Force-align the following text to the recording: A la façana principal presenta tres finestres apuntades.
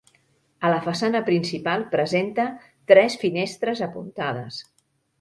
A 0.67 0.71
la 0.71 0.79
façana 0.85 1.21
principal 1.27 1.87
presenta 1.93 2.49
tres 2.95 3.21
finestres 3.27 3.87
apuntades. 3.93 4.63